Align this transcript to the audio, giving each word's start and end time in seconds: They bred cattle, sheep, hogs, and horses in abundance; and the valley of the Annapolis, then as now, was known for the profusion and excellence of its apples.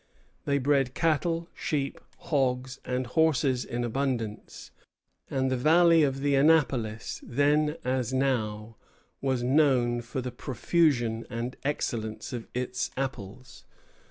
They 0.45 0.57
bred 0.57 0.95
cattle, 0.95 1.47
sheep, 1.53 1.99
hogs, 2.17 2.79
and 2.83 3.05
horses 3.05 3.63
in 3.63 3.83
abundance; 3.83 4.71
and 5.29 5.51
the 5.51 5.55
valley 5.55 6.01
of 6.01 6.21
the 6.21 6.33
Annapolis, 6.33 7.21
then 7.21 7.75
as 7.85 8.11
now, 8.11 8.77
was 9.21 9.43
known 9.43 10.01
for 10.01 10.19
the 10.19 10.31
profusion 10.31 11.27
and 11.29 11.55
excellence 11.63 12.33
of 12.33 12.47
its 12.55 12.89
apples. 12.97 13.63